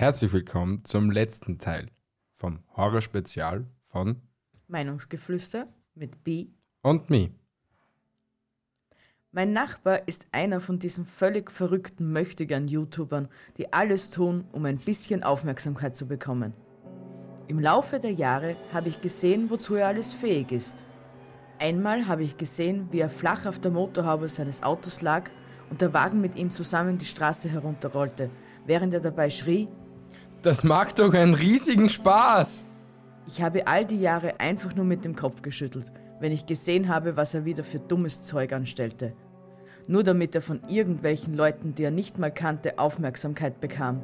Herzlich 0.00 0.32
willkommen 0.32 0.82
zum 0.86 1.10
letzten 1.10 1.58
Teil 1.58 1.90
vom 2.32 2.60
Horror-Spezial 2.74 3.66
von 3.84 4.22
Meinungsgeflüster 4.66 5.68
mit 5.94 6.24
B. 6.24 6.46
und 6.80 7.10
Me. 7.10 7.32
Mein 9.30 9.52
Nachbar 9.52 10.08
ist 10.08 10.26
einer 10.32 10.62
von 10.62 10.78
diesen 10.78 11.04
völlig 11.04 11.50
verrückten 11.50 12.12
Möchtegern 12.12 12.66
YouTubern, 12.66 13.28
die 13.58 13.74
alles 13.74 14.08
tun, 14.08 14.46
um 14.52 14.64
ein 14.64 14.78
bisschen 14.78 15.22
Aufmerksamkeit 15.22 15.94
zu 15.94 16.08
bekommen. 16.08 16.54
Im 17.46 17.58
Laufe 17.58 17.98
der 17.98 18.12
Jahre 18.12 18.56
habe 18.72 18.88
ich 18.88 19.02
gesehen, 19.02 19.50
wozu 19.50 19.74
er 19.74 19.88
alles 19.88 20.14
fähig 20.14 20.50
ist. 20.50 20.82
Einmal 21.58 22.06
habe 22.06 22.22
ich 22.22 22.38
gesehen, 22.38 22.88
wie 22.90 23.00
er 23.00 23.10
flach 23.10 23.44
auf 23.44 23.58
der 23.58 23.70
Motorhaube 23.70 24.30
seines 24.30 24.62
Autos 24.62 25.02
lag 25.02 25.28
und 25.68 25.82
der 25.82 25.92
Wagen 25.92 26.22
mit 26.22 26.36
ihm 26.36 26.50
zusammen 26.50 26.96
die 26.96 27.04
Straße 27.04 27.50
herunterrollte, 27.50 28.30
während 28.64 28.94
er 28.94 29.00
dabei 29.00 29.28
schrie, 29.28 29.68
Das 30.42 30.64
macht 30.64 30.98
doch 30.98 31.12
einen 31.12 31.34
riesigen 31.34 31.90
Spaß! 31.90 32.64
Ich 33.26 33.42
habe 33.42 33.66
all 33.66 33.84
die 33.84 34.00
Jahre 34.00 34.40
einfach 34.40 34.74
nur 34.74 34.86
mit 34.86 35.04
dem 35.04 35.14
Kopf 35.14 35.42
geschüttelt, 35.42 35.92
wenn 36.18 36.32
ich 36.32 36.46
gesehen 36.46 36.88
habe, 36.88 37.16
was 37.16 37.34
er 37.34 37.44
wieder 37.44 37.62
für 37.62 37.78
dummes 37.78 38.24
Zeug 38.24 38.54
anstellte. 38.54 39.12
Nur 39.86 40.02
damit 40.02 40.34
er 40.34 40.40
von 40.40 40.62
irgendwelchen 40.66 41.34
Leuten, 41.34 41.74
die 41.74 41.84
er 41.84 41.90
nicht 41.90 42.18
mal 42.18 42.32
kannte, 42.32 42.78
Aufmerksamkeit 42.78 43.60
bekam. 43.60 44.02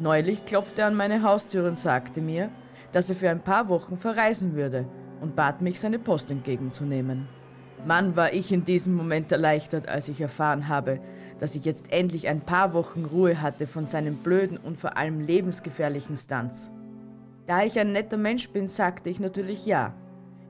Neulich 0.00 0.44
klopfte 0.44 0.82
er 0.82 0.88
an 0.88 0.96
meine 0.96 1.22
Haustür 1.22 1.68
und 1.68 1.78
sagte 1.78 2.20
mir, 2.20 2.50
dass 2.90 3.08
er 3.08 3.14
für 3.14 3.30
ein 3.30 3.44
paar 3.44 3.68
Wochen 3.68 3.96
verreisen 3.96 4.56
würde 4.56 4.88
und 5.20 5.36
bat 5.36 5.62
mich, 5.62 5.78
seine 5.78 6.00
Post 6.00 6.32
entgegenzunehmen. 6.32 7.28
Mann, 7.84 8.16
war 8.16 8.32
ich 8.32 8.52
in 8.52 8.64
diesem 8.64 8.94
Moment 8.94 9.30
erleichtert, 9.32 9.88
als 9.88 10.08
ich 10.08 10.20
erfahren 10.20 10.68
habe, 10.68 11.00
dass 11.38 11.54
ich 11.54 11.64
jetzt 11.64 11.92
endlich 11.92 12.28
ein 12.28 12.40
paar 12.40 12.72
Wochen 12.72 13.04
Ruhe 13.04 13.40
hatte 13.42 13.66
von 13.66 13.86
seinen 13.86 14.16
blöden 14.16 14.56
und 14.56 14.78
vor 14.78 14.96
allem 14.96 15.20
lebensgefährlichen 15.20 16.16
Stunts. 16.16 16.70
Da 17.46 17.62
ich 17.62 17.78
ein 17.78 17.92
netter 17.92 18.16
Mensch 18.16 18.48
bin, 18.50 18.66
sagte 18.66 19.10
ich 19.10 19.20
natürlich 19.20 19.66
ja. 19.66 19.94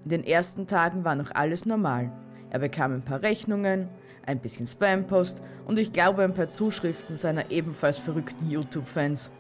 In 0.05 0.11
den 0.11 0.25
ersten 0.25 0.67
Tagen 0.67 1.05
war 1.05 1.17
noch 1.17 1.33
alles 1.35 1.67
normal. 1.67 2.13
Er 2.51 2.61
bekam 2.61 2.93
ein 2.93 3.03
paar 3.03 3.23
Rechnungen, 3.23 3.89
ein 4.25 4.39
bisschen 4.39 4.67
Spampost 4.67 5.43
und 5.67 5.79
ich 5.79 5.93
glaube 5.93 6.23
ein 6.23 6.35
paar 6.35 6.49
Zuschriften 6.49 7.17
seiner 7.17 7.51
ebenfalls 7.51 7.99
verrückten 7.99 8.49
YouTube-Fans. 8.49 9.31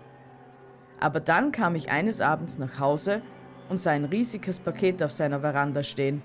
Aber 1.01 1.21
dann 1.21 1.53
kam 1.53 1.75
ich 1.75 1.91
eines 1.91 2.21
Abends 2.21 2.59
nach 2.59 2.79
Hause 2.79 3.23
und 3.69 3.79
sah 3.79 3.93
ein 3.93 4.05
riesiges 4.05 4.61
Paket 4.61 5.03
auf 5.03 5.13
seiner 5.13 5.41
Veranda 5.41 5.83
stehen. 5.83 6.23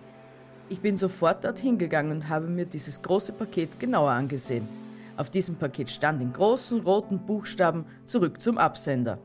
Ich 0.71 0.79
bin 0.79 0.95
sofort 0.95 1.43
dorthin 1.43 1.77
gegangen 1.77 2.11
und 2.11 2.29
habe 2.29 2.47
mir 2.47 2.65
dieses 2.65 3.01
große 3.01 3.33
Paket 3.33 3.77
genauer 3.77 4.11
angesehen. 4.11 4.69
Auf 5.17 5.29
diesem 5.29 5.57
Paket 5.57 5.91
stand 5.91 6.21
in 6.21 6.31
großen 6.31 6.79
roten 6.79 7.19
Buchstaben 7.19 7.83
zurück 8.05 8.39
zum 8.39 8.57
Absender. 8.57 9.17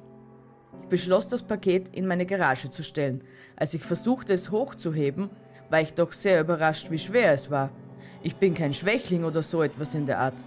Ich 0.83 0.89
beschloss, 0.89 1.29
das 1.29 1.45
Paket 1.45 1.95
in 1.95 2.09
meine 2.09 2.27
Garage 2.27 2.69
zu 2.69 2.83
stellen. 2.83 3.23
Als 3.55 3.75
ich 3.75 3.85
versuchte, 3.85 4.33
es 4.33 4.51
hochzuheben, 4.51 5.31
war 5.71 5.81
ich 5.81 5.95
doch 5.95 6.13
sehr 6.13 6.41
überrascht, 6.41 6.91
wie 6.91 6.99
schwer 6.99 7.31
es 7.31 7.49
war. 7.49 7.71
Ich 8.25 8.35
bin 8.35 8.55
kein 8.55 8.75
Schwächling 8.75 9.23
oder 9.23 9.41
so 9.41 9.63
etwas 9.63 9.95
in 9.95 10.07
der 10.07 10.19
Art. 10.19 10.45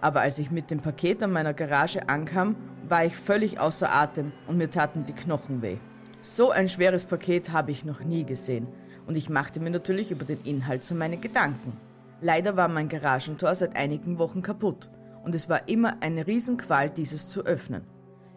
Aber 0.00 0.22
als 0.22 0.38
ich 0.38 0.50
mit 0.50 0.70
dem 0.70 0.80
Paket 0.80 1.22
an 1.22 1.30
meiner 1.30 1.52
Garage 1.52 2.08
ankam, 2.08 2.56
war 2.88 3.04
ich 3.04 3.14
völlig 3.14 3.60
außer 3.60 3.92
Atem 3.94 4.32
und 4.46 4.56
mir 4.56 4.70
taten 4.70 5.04
die 5.04 5.12
Knochen 5.12 5.60
weh. 5.60 5.76
So 6.22 6.50
ein 6.50 6.70
schweres 6.70 7.04
Paket 7.04 7.52
habe 7.52 7.70
ich 7.70 7.84
noch 7.84 8.00
nie 8.00 8.24
gesehen 8.24 8.66
und 9.08 9.16
ich 9.16 9.30
machte 9.30 9.58
mir 9.58 9.70
natürlich 9.70 10.10
über 10.10 10.26
den 10.26 10.42
Inhalt 10.44 10.84
so 10.84 10.94
meine 10.94 11.16
Gedanken. 11.16 11.72
Leider 12.20 12.56
war 12.56 12.68
mein 12.68 12.90
Garagentor 12.90 13.54
seit 13.54 13.74
einigen 13.74 14.18
Wochen 14.18 14.42
kaputt 14.42 14.90
und 15.24 15.34
es 15.34 15.48
war 15.48 15.66
immer 15.66 15.96
eine 16.00 16.26
Riesenqual, 16.26 16.90
dieses 16.90 17.26
zu 17.28 17.44
öffnen. 17.46 17.82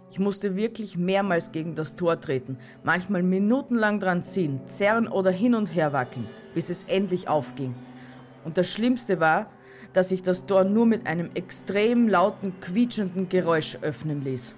Ich 0.09 0.19
musste 0.19 0.55
wirklich 0.55 0.97
mehrmals 0.97 1.51
gegen 1.51 1.75
das 1.75 1.95
Tor 1.95 2.21
treten, 2.21 2.57
manchmal 2.83 3.21
minutenlang 3.21 3.99
dran 3.99 4.23
ziehen, 4.23 4.61
zerren 4.65 5.07
oder 5.09 5.29
hin 5.29 5.55
und 5.55 5.75
her 5.75 5.91
wackeln, 5.91 6.25
bis 6.55 6.69
es 6.69 6.85
endlich 6.85 7.27
aufging. 7.27 7.75
Und 8.45 8.57
das 8.57 8.69
Schlimmste 8.71 9.19
war, 9.19 9.47
dass 9.91 10.11
ich 10.11 10.23
das 10.23 10.45
Tor 10.45 10.63
nur 10.63 10.85
mit 10.85 11.05
einem 11.05 11.31
extrem 11.33 12.07
lauten, 12.07 12.53
quietschenden 12.61 13.27
Geräusch 13.27 13.77
öffnen 13.81 14.23
ließ. 14.23 14.55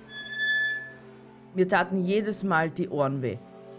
Mir 1.56 1.68
taten 1.68 2.02
jedes 2.04 2.44
Mal 2.44 2.70
die 2.70 2.90
Ohren 2.90 3.24
weh. 3.24 3.38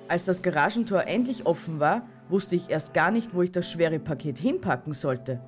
Als 0.08 0.24
das 0.24 0.42
Garagentor 0.42 1.06
endlich 1.06 1.46
offen 1.46 1.80
war, 1.80 2.06
wusste 2.28 2.56
ich 2.56 2.70
erst 2.70 2.94
gar 2.94 3.10
nicht, 3.10 3.34
wo 3.34 3.42
ich 3.42 3.52
das 3.52 3.70
schwere 3.70 3.98
Paket 3.98 4.38
hinpacken 4.38 4.92
sollte. 4.92 5.40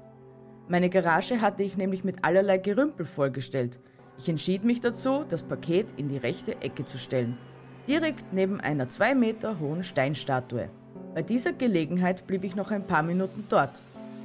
Meine 0.69 0.91
Garage 0.91 1.41
hatte 1.41 1.63
ich 1.63 1.77
nämlich 1.77 2.05
mit 2.05 2.25
allerlei 2.25 2.59
Gerümpel 2.59 3.07
vollgestellt. 3.07 3.79
Ich 4.19 4.29
entschied 4.29 4.65
mich 4.65 4.81
dazu, 4.81 5.25
das 5.29 5.43
Paket 5.43 5.87
in 5.97 6.09
die 6.09 6.17
rechte 6.17 6.61
Ecke 6.63 6.85
zu 6.85 6.99
stellen, 6.99 7.39
direkt 7.87 8.33
neben 8.33 8.61
einer 8.61 8.89
zwei 8.89 9.15
Meter 9.15 9.61
hohen 9.61 9.83
Steinstatue. 9.83 10.69
Bei 11.15 11.23
dieser 11.23 11.53
Gelegenheit 11.53 12.27
blieb 12.27 12.45
ich 12.45 12.57
noch 12.57 12.71
ein 12.71 12.87
paar 12.87 13.03
Minuten 13.03 13.45
dort 13.49 13.83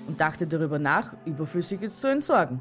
und 0.07 0.19
dachte 0.19 0.47
darüber 0.47 0.79
nach, 0.79 1.16
Überflüssiges 1.25 2.00
zu 2.00 2.07
entsorgen. 2.07 2.59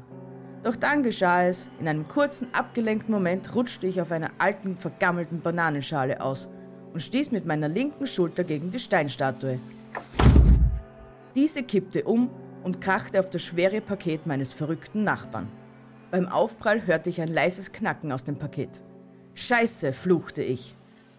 Doch 0.63 0.75
dann 0.75 1.01
geschah 1.01 1.45
es, 1.45 1.69
in 1.79 1.87
einem 1.87 2.07
kurzen, 2.07 2.47
abgelenkten 2.53 3.11
Moment 3.11 3.55
rutschte 3.55 3.87
ich 3.87 3.99
auf 3.99 4.11
einer 4.11 4.29
alten, 4.37 4.77
vergammelten 4.77 5.41
Bananenschale 5.41 6.21
aus 6.21 6.49
und 6.93 7.01
stieß 7.01 7.31
mit 7.31 7.45
meiner 7.45 7.67
linken 7.67 8.05
Schulter 8.05 8.43
gegen 8.43 8.69
die 8.69 8.79
Steinstatue. 8.79 9.59
Diese 11.35 11.63
kippte 11.63 12.03
um 12.03 12.29
und 12.63 12.81
krachte 12.81 13.19
auf 13.19 13.29
das 13.29 13.41
schwere 13.41 13.81
Paket 13.81 14.25
meines 14.25 14.53
verrückten 14.53 15.03
Nachbarn. 15.03 15.47
Beim 16.11 16.27
Aufprall 16.27 16.85
hörte 16.85 17.09
ich 17.09 17.21
ein 17.21 17.33
leises 17.33 17.71
Knacken 17.71 18.11
aus 18.11 18.23
dem 18.23 18.37
Paket. 18.37 18.81
Scheiße, 19.33 19.93
fluchte 19.93 20.43
ich. 20.43 20.75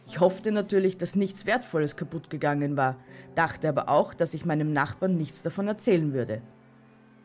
Ich 0.07 0.21
hoffte 0.21 0.53
natürlich, 0.53 0.99
dass 0.99 1.17
nichts 1.17 1.47
Wertvolles 1.47 1.97
kaputt 1.97 2.29
gegangen 2.29 2.77
war, 2.77 2.97
dachte 3.35 3.69
aber 3.69 3.89
auch, 3.89 4.13
dass 4.13 4.35
ich 4.35 4.45
meinem 4.45 4.73
Nachbarn 4.73 5.17
nichts 5.17 5.43
davon 5.43 5.69
erzählen 5.69 6.13
würde. 6.13 6.43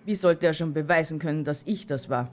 Wie 0.06 0.16
sollte 0.16 0.48
er 0.48 0.54
schon 0.54 0.74
beweisen 0.74 1.20
können, 1.20 1.44
dass 1.44 1.64
ich 1.66 1.88
das 1.88 2.10
war? 2.10 2.32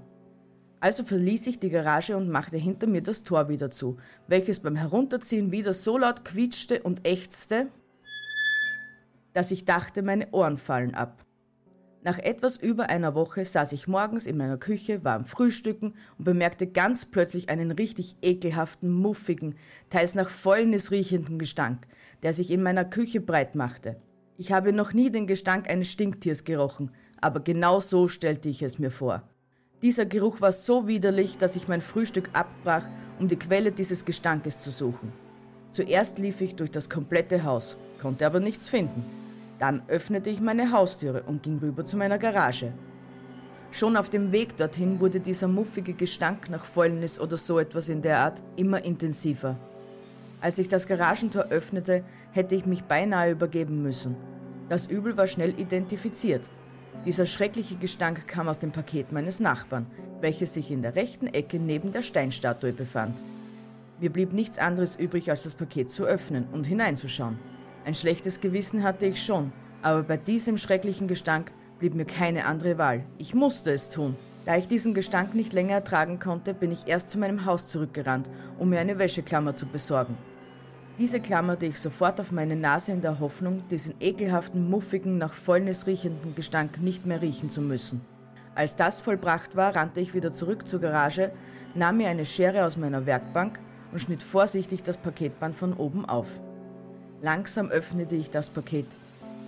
Also 0.79 1.03
verließ 1.03 1.47
ich 1.47 1.59
die 1.59 1.71
Garage 1.71 2.17
und 2.17 2.29
machte 2.29 2.57
hinter 2.57 2.87
mir 2.87 3.03
das 3.03 3.25
Tor 3.25 3.49
wieder 3.49 3.71
zu, 3.71 3.97
welches 4.29 4.61
beim 4.61 4.77
Herunterziehen 4.77 5.51
wieder 5.51 5.73
so 5.73 5.99
laut 5.99 6.25
quietschte 6.25 6.83
und 6.83 7.09
ächzte, 7.09 7.69
dass 9.34 9.50
ich 9.50 9.67
dachte, 9.67 10.03
meine 10.03 10.31
Ohren 10.31 10.56
fallen 10.56 10.95
ab. 10.95 11.25
Nach 12.05 12.19
etwas 12.19 12.59
über 12.59 12.91
einer 12.91 13.15
Woche 13.15 13.47
saß 13.47 13.72
ich 13.72 13.89
morgens 13.89 14.27
in 14.27 14.37
meiner 14.37 14.59
Küche, 14.59 15.05
war 15.05 15.15
am 15.15 15.25
Frühstücken 15.25 15.95
und 16.19 16.25
bemerkte 16.25 16.67
ganz 16.67 17.06
plötzlich 17.06 17.49
einen 17.49 17.71
richtig 17.71 18.17
ekelhaften, 18.21 18.91
muffigen, 18.91 19.55
teils 19.89 20.15
nach 20.15 20.28
Fäulnis 20.28 20.91
riechenden 20.91 21.39
Gestank, 21.39 21.87
der 22.23 22.34
sich 22.34 22.50
in 22.50 22.62
meiner 22.62 22.84
Küche 22.84 23.23
breit 23.23 23.55
machte. 23.55 23.97
Ich 24.37 24.53
habe 24.53 24.75
noch 24.75 24.93
nie 24.93 25.11
den 25.11 25.27
Gestank 25.27 25.71
eines 25.71 25.91
Stinktiers 25.91 26.44
gerochen, 26.44 26.91
aber 27.23 27.41
genau 27.41 27.81
so 27.81 28.06
stellte 28.06 28.50
ich 28.50 28.62
es 28.62 28.78
mir 28.78 28.91
vor. 28.91 29.23
Dieser 29.81 30.05
Geruch 30.05 30.43
war 30.43 30.53
so 30.53 30.87
widerlich, 30.87 31.38
dass 31.38 31.56
ich 31.56 31.69
mein 31.69 31.81
Frühstück 31.81 32.29
abbrach, 32.35 32.87
um 33.19 33.29
die 33.29 33.38
Quelle 33.38 33.73
dieses 33.73 34.05
Gestankes 34.05 34.59
zu 34.59 34.70
suchen. 34.70 35.11
Zuerst 35.70 36.19
lief 36.19 36.43
ich 36.43 36.55
durch 36.55 36.70
das 36.70 36.91
komplette 36.91 37.44
Haus, 37.44 37.79
konnte 37.99 38.26
aber 38.26 38.41
nichts 38.41 38.69
finden. 38.69 39.24
Dann 39.59 39.83
öffnete 39.89 40.31
ich 40.31 40.41
meine 40.41 40.73
Haustüre 40.73 41.23
und 41.23 41.43
ging 41.43 41.59
rüber 41.59 41.85
zu 41.85 41.97
meiner 41.97 42.19
Garage. 42.19 42.73
Schon 43.71 43.97
auf 43.97 44.09
dem 44.09 44.31
Weg 44.31 44.56
dorthin 44.56 45.01
wurde 45.01 45.21
dieser 45.21 45.49
muffige 45.49 45.95
Gestank 45.95 46.49
nach 46.49 46.65
Fäulnis 46.65 47.19
oder 47.19 47.37
so 47.37 47.59
etwas 47.59 47.89
in 47.89 48.03
der 48.03 48.19
Art 48.21 48.43
immer 48.56 48.85
intensiver. 48.85 49.59
Als 50.41 50.59
ich 50.59 50.69
das 50.69 50.87
Garagentor 50.87 51.47
öffnete, 51.47 52.05
hätte 52.31 52.55
ich 52.55 52.67
mich 52.67 52.85
beinahe 52.85 53.33
übergeben 53.33 53.83
müssen. 53.83 54.15
Das 54.69 54.87
Übel 54.87 55.17
war 55.17 55.27
schnell 55.27 55.59
identifiziert. 55.59 56.49
Dieser 57.05 57.27
schreckliche 57.27 57.77
Gestank 57.77 58.27
kam 58.29 58.49
aus 58.49 58.59
dem 58.59 58.73
Paket 58.73 59.11
meines 59.11 59.41
Nachbarn, 59.41 59.87
welches 60.21 60.55
sich 60.55 60.71
in 60.71 60.83
der 60.83 60.95
rechten 60.97 61.27
Ecke 61.27 61.59
neben 61.59 61.93
der 61.93 62.03
Steinstatue 62.03 62.73
befand. 62.73 63.23
Mir 64.00 64.11
blieb 64.11 64.33
nichts 64.33 64.59
anderes 64.59 64.97
übrig, 64.97 65.31
als 65.31 65.43
das 65.43 65.55
Paket 65.55 65.91
zu 65.91 66.05
öffnen 66.05 66.47
und 66.53 66.67
hineinzuschauen. 66.67 67.39
Ein 67.85 67.95
schlechtes 67.95 68.41
Gewissen 68.41 68.83
hatte 68.83 69.05
ich 69.05 69.23
schon, 69.23 69.53
aber 69.83 70.03
bei 70.03 70.17
diesem 70.17 70.57
schrecklichen 70.57 71.07
Gestank 71.07 71.53
blieb 71.79 71.95
mir 71.95 72.07
keine 72.07 72.47
andere 72.47 72.79
Wahl. 72.79 73.05
Ich 73.19 73.35
musste 73.35 73.73
es 73.73 73.91
tun. 73.91 74.17
Da 74.47 74.57
ich 74.57 74.69
diesen 74.69 74.95
Gestank 74.95 75.35
nicht 75.35 75.53
länger 75.53 75.75
ertragen 75.75 76.19
konnte, 76.19 76.55
bin 76.55 76.73
ich 76.73 76.87
erst 76.87 77.11
zu 77.11 77.19
meinem 77.19 77.45
Haus 77.45 77.67
zurückgerannt, 77.67 78.31
um 78.59 78.71
mir 78.71 78.81
eine 78.81 78.99
Wäscheklammer 78.99 79.55
zu 79.55 79.67
besorgen. 79.67 80.17
Diese 80.99 81.21
klammerte 81.21 81.67
ich 81.67 81.79
sofort 81.79 82.21
auf 82.21 82.33
meine 82.33 82.57
Nase 82.57 82.93
in 82.93 83.03
der 83.03 83.21
Hoffnung, 83.21 83.67
diesen 83.69 83.95
ekelhaften, 84.01 84.71
muffigen, 84.71 85.19
nach 85.19 85.35
Fäulnis 85.35 85.87
riechenden 85.87 86.35
Gestank 86.35 86.81
nicht 86.81 87.05
mehr 87.05 87.21
riechen 87.21 87.51
zu 87.51 87.61
müssen. 87.61 88.01
Als 88.55 88.77
das 88.77 89.03
vollbracht 89.03 89.57
war, 89.57 89.77
rannte 89.77 90.01
ich 90.01 90.15
wieder 90.15 90.33
zurück 90.33 90.67
zur 90.67 90.81
Garage, 90.81 91.33
nahm 91.75 91.99
mir 91.99 92.09
eine 92.09 92.25
Schere 92.25 92.65
aus 92.65 92.79
meiner 92.79 93.05
Werkbank 93.05 93.59
und 93.93 93.99
schnitt 93.99 94.23
vorsichtig 94.23 94.83
das 94.83 94.97
Paketband 94.97 95.55
von 95.55 95.75
oben 95.75 96.05
auf. 96.05 96.29
Langsam 97.25 97.71
öffnete 97.71 98.17
ich 98.17 98.29
das 98.29 98.50
Paket. 98.50 98.85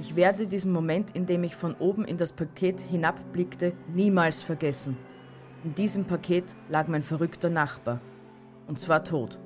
Ich 0.01 0.17
werde 0.17 0.47
diesen 0.47 0.73
Moment, 0.73 1.15
in 1.15 1.27
dem 1.27 1.45
ich 1.45 1.55
von 1.55 1.75
oben 1.75 2.07
in 2.07 2.17
das 2.17 2.33
Paket 2.33 2.81
hinabblickte, 2.81 3.75
niemals 3.93 4.41
vergessen. 4.41 4.97
In 5.63 5.75
diesem 5.75 6.07
Paket 6.07 6.57
lag 6.71 6.89
mein 6.89 7.03
verrückter 7.03 7.51
Nachbar. 7.51 8.01
Und 8.67 8.79
zwar 8.79 9.05
tot. 9.05 9.39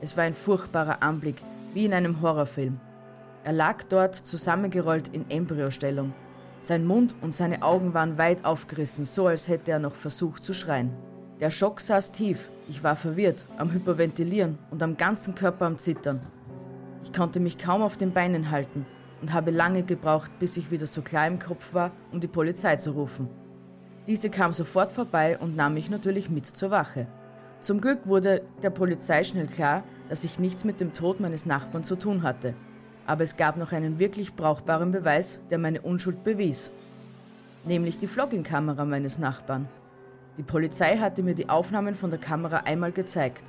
Es 0.00 0.16
war 0.16 0.24
ein 0.24 0.32
furchtbarer 0.32 1.02
Anblick, 1.02 1.42
wie 1.74 1.84
in 1.84 1.92
einem 1.92 2.22
Horrorfilm. 2.22 2.80
Er 3.44 3.52
lag 3.52 3.82
dort 3.82 4.14
zusammengerollt 4.14 5.08
in 5.08 5.28
Embryostellung. 5.28 6.14
Sein 6.58 6.86
Mund 6.86 7.14
und 7.20 7.34
seine 7.34 7.60
Augen 7.60 7.92
waren 7.92 8.16
weit 8.16 8.46
aufgerissen, 8.46 9.04
so 9.04 9.26
als 9.26 9.46
hätte 9.46 9.72
er 9.72 9.78
noch 9.78 9.94
versucht 9.94 10.42
zu 10.42 10.54
schreien. 10.54 10.90
Der 11.40 11.50
Schock 11.50 11.82
saß 11.82 12.12
tief, 12.12 12.50
ich 12.66 12.82
war 12.82 12.96
verwirrt, 12.96 13.44
am 13.58 13.72
Hyperventilieren 13.72 14.56
und 14.70 14.82
am 14.82 14.96
ganzen 14.96 15.34
Körper 15.34 15.66
am 15.66 15.76
Zittern. 15.76 16.18
Ich 17.06 17.12
konnte 17.12 17.38
mich 17.38 17.56
kaum 17.56 17.82
auf 17.82 17.96
den 17.96 18.12
Beinen 18.12 18.50
halten 18.50 18.84
und 19.22 19.32
habe 19.32 19.52
lange 19.52 19.84
gebraucht, 19.84 20.40
bis 20.40 20.56
ich 20.56 20.72
wieder 20.72 20.86
so 20.86 21.02
klar 21.02 21.28
im 21.28 21.38
Kopf 21.38 21.72
war, 21.72 21.92
um 22.10 22.18
die 22.18 22.26
Polizei 22.26 22.74
zu 22.76 22.90
rufen. 22.90 23.28
Diese 24.08 24.28
kam 24.28 24.52
sofort 24.52 24.90
vorbei 24.90 25.38
und 25.38 25.54
nahm 25.54 25.74
mich 25.74 25.88
natürlich 25.88 26.30
mit 26.30 26.46
zur 26.46 26.72
Wache. 26.72 27.06
Zum 27.60 27.80
Glück 27.80 28.08
wurde 28.08 28.42
der 28.64 28.70
Polizei 28.70 29.22
schnell 29.22 29.46
klar, 29.46 29.84
dass 30.08 30.24
ich 30.24 30.40
nichts 30.40 30.64
mit 30.64 30.80
dem 30.80 30.94
Tod 30.94 31.20
meines 31.20 31.46
Nachbarn 31.46 31.84
zu 31.84 31.94
tun 31.94 32.24
hatte. 32.24 32.54
Aber 33.06 33.22
es 33.22 33.36
gab 33.36 33.56
noch 33.56 33.70
einen 33.70 34.00
wirklich 34.00 34.34
brauchbaren 34.34 34.90
Beweis, 34.90 35.38
der 35.48 35.58
meine 35.58 35.82
Unschuld 35.82 36.24
bewies. 36.24 36.72
Nämlich 37.64 37.98
die 37.98 38.08
Vlogging-Kamera 38.08 38.84
meines 38.84 39.16
Nachbarn. 39.16 39.68
Die 40.38 40.42
Polizei 40.42 40.96
hatte 40.96 41.22
mir 41.22 41.36
die 41.36 41.48
Aufnahmen 41.48 41.94
von 41.94 42.10
der 42.10 42.18
Kamera 42.18 42.64
einmal 42.64 42.90
gezeigt. 42.90 43.44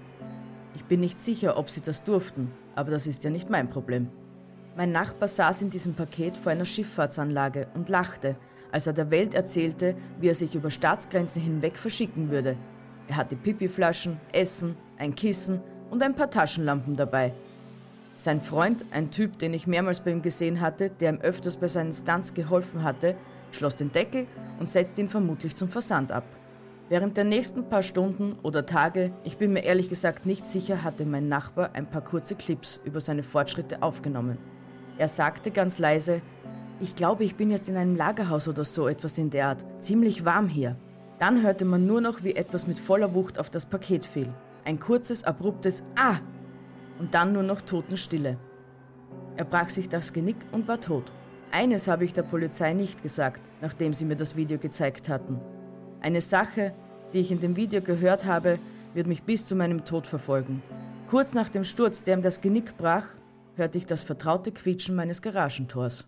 Ich 0.77 0.85
bin 0.85 0.99
nicht 0.99 1.17
sicher, 1.17 1.57
ob 1.57 1.71
sie 1.71 1.81
das 1.81 2.03
durften, 2.03 2.51
aber 2.75 2.91
das 2.91 3.07
ist 3.07 3.23
ja 3.23 3.31
nicht 3.31 3.49
mein 3.49 3.67
Problem. 3.67 4.11
Mein 4.75 4.91
Nachbar 4.91 5.27
saß 5.27 5.63
in 5.63 5.71
diesem 5.71 5.95
Paket 5.95 6.37
vor 6.37 6.51
einer 6.51 6.65
Schifffahrtsanlage 6.65 7.67
und 7.73 7.89
lachte, 7.89 8.35
als 8.71 8.85
er 8.85 8.93
der 8.93 9.09
Welt 9.09 9.33
erzählte, 9.33 9.95
wie 10.19 10.27
er 10.27 10.35
sich 10.35 10.53
über 10.53 10.69
Staatsgrenzen 10.69 11.41
hinweg 11.41 11.79
verschicken 11.79 12.29
würde, 12.29 12.57
er 13.07 13.15
hatte 13.15 13.35
Pipiflaschen, 13.35 14.19
Essen, 14.31 14.75
ein 14.99 15.15
Kissen 15.15 15.61
und 15.89 16.03
ein 16.03 16.13
paar 16.13 16.29
Taschenlampen 16.29 16.95
dabei. 16.95 17.33
Sein 18.13 18.39
Freund, 18.39 18.85
ein 18.91 19.09
Typ, 19.09 19.39
den 19.39 19.55
ich 19.55 19.65
mehrmals 19.65 20.01
bei 20.01 20.11
ihm 20.11 20.21
gesehen 20.21 20.61
hatte, 20.61 20.91
der 20.91 21.13
ihm 21.13 21.21
öfters 21.21 21.57
bei 21.57 21.67
seinen 21.67 21.91
Stunts 21.91 22.35
geholfen 22.35 22.83
hatte, 22.83 23.15
schloss 23.51 23.77
den 23.77 23.91
Deckel 23.91 24.27
und 24.59 24.69
setzte 24.69 25.01
ihn 25.01 25.09
vermutlich 25.09 25.55
zum 25.55 25.69
Versand 25.69 26.11
ab. 26.11 26.25
Während 26.89 27.17
der 27.17 27.25
nächsten 27.25 27.67
paar 27.67 27.83
Stunden 27.83 28.37
oder 28.43 28.65
Tage, 28.65 29.11
ich 29.25 29.37
bin 29.37 29.51
mir 29.51 29.65
ehrlich 29.65 29.89
gesagt 29.89 30.25
nicht 30.25 30.45
sicher, 30.45 30.83
hatte 30.85 31.05
mein 31.05 31.27
Nachbar 31.27 31.71
ein 31.73 31.89
paar 31.89 32.01
kurze 32.01 32.35
Clips 32.35 32.79
über 32.85 33.01
seine 33.01 33.23
Fortschritte 33.23 33.83
aufgenommen. 33.83 34.37
Er 34.97 35.09
sagte 35.09 35.51
ganz 35.51 35.79
leise, 35.79 36.21
ich 36.79 36.95
glaube, 36.95 37.25
ich 37.25 37.35
bin 37.35 37.51
jetzt 37.51 37.67
in 37.67 37.75
einem 37.75 37.97
Lagerhaus 37.97 38.47
oder 38.47 38.63
so 38.63 38.87
etwas 38.87 39.17
in 39.17 39.29
der 39.31 39.47
Art. 39.47 39.65
Ziemlich 39.79 40.23
warm 40.23 40.47
hier. 40.47 40.77
Dann 41.19 41.43
hörte 41.43 41.65
man 41.65 41.85
nur 41.85 41.99
noch, 41.99 42.23
wie 42.23 42.35
etwas 42.35 42.67
mit 42.67 42.79
voller 42.79 43.13
Wucht 43.13 43.37
auf 43.37 43.49
das 43.49 43.65
Paket 43.65 44.05
fiel. 44.05 44.33
Ein 44.63 44.79
kurzes, 44.79 45.25
abruptes 45.25 45.83
Ah! 45.99 46.17
Und 46.99 47.13
dann 47.15 47.33
nur 47.33 47.43
noch 47.43 47.59
Totenstille. 47.61 48.37
Er 49.35 49.45
brach 49.45 49.69
sich 49.69 49.89
das 49.89 50.13
Genick 50.13 50.37
und 50.53 50.69
war 50.69 50.79
tot. 50.79 51.11
Eines 51.51 51.87
habe 51.87 52.05
ich 52.05 52.13
der 52.13 52.23
Polizei 52.23 52.73
nicht 52.73 53.03
gesagt, 53.03 53.41
nachdem 53.61 53.93
sie 53.93 54.05
mir 54.05 54.15
das 54.15 54.35
Video 54.35 54.57
gezeigt 54.57 55.09
hatten. 55.09 55.41
Eine 56.01 56.21
Sache, 56.21 56.73
die 57.13 57.19
ich 57.19 57.31
in 57.31 57.39
dem 57.39 57.55
Video 57.55 57.81
gehört 57.81 58.25
habe, 58.25 58.59
wird 58.93 59.07
mich 59.07 59.23
bis 59.23 59.45
zu 59.45 59.55
meinem 59.55 59.85
Tod 59.85 60.07
verfolgen. 60.07 60.61
Kurz 61.07 61.33
nach 61.33 61.49
dem 61.49 61.63
Sturz, 61.63 62.03
der 62.03 62.17
ihm 62.17 62.21
das 62.21 62.41
Genick 62.41 62.77
brach, 62.77 63.07
hörte 63.55 63.77
ich 63.77 63.85
das 63.85 64.03
vertraute 64.03 64.51
Quietschen 64.51 64.95
meines 64.95 65.21
Garagentors. 65.21 66.07